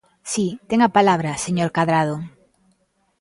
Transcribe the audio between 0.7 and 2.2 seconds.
a palabra, señor Cadrado.